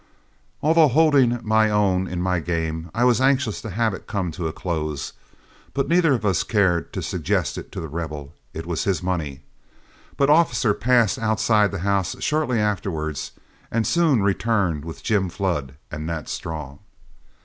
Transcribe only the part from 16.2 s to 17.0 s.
Straw.